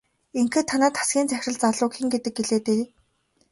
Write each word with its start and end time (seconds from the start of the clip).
Ингэхэд 0.39 0.67
танай 0.71 0.91
тасгийн 0.97 1.27
захирал 1.29 1.59
залууг 1.61 1.91
хэн 1.95 2.07
гэдэг 2.13 2.33
гэлээ 2.37 2.61
дээ? 2.67 2.81